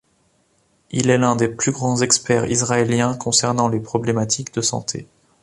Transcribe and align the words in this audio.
Il 0.89 1.11
est 1.11 1.19
l'un 1.19 1.35
des 1.35 1.47
plus 1.47 1.71
grands 1.71 2.01
experts 2.01 2.49
israéliens 2.49 3.13
concernant 3.13 3.67
les 3.67 3.79
problématiques 3.79 4.51
de 4.51 4.61
santé. 4.61 5.07